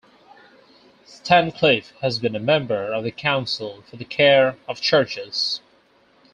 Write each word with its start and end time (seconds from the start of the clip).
Stancliffe 1.05 1.91
has 2.01 2.17
been 2.17 2.35
a 2.35 2.39
member 2.39 2.91
of 2.91 3.03
the 3.03 3.11
Council 3.11 3.83
for 3.83 3.97
the 3.97 4.03
Care 4.03 4.57
of 4.67 4.81
Churches. 4.81 5.61